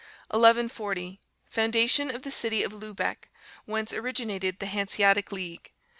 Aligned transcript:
1140. 0.31 1.21
Foundation 1.47 2.09
of 2.09 2.23
the 2.23 2.31
city 2.31 2.63
of 2.63 2.73
Lubeck, 2.73 3.29
whence 3.65 3.93
originated 3.93 4.57
the 4.57 4.65
Hanseatic 4.65 5.31
League. 5.31 5.73